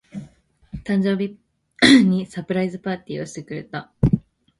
[0.83, 1.37] 誕生日
[1.85, 3.93] にサプライズパーティーをしてくれた。